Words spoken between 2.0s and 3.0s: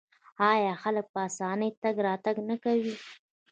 راتګ نه کوي؟